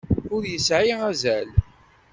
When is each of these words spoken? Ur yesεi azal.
Ur 0.33 0.43
yesεi 0.51 0.91
azal. 1.09 1.49